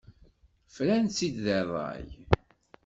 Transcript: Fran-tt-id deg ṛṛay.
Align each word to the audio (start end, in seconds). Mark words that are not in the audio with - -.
Fran-tt-id 0.75 1.35
deg 1.45 1.57
ṛṛay. 1.67 2.07